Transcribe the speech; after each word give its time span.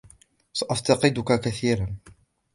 سأفتقدك 0.53 1.31
كثيرًا. 1.41 1.95